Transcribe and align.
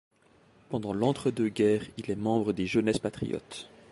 Pendant 0.69 0.93
l'entre 0.93 1.29
deux 1.29 1.49
guerres 1.49 1.85
il 1.99 2.09
est 2.09 2.15
membre 2.15 2.53
des 2.53 2.65
Jeunesses 2.65 2.97
patriotes. 2.97 3.69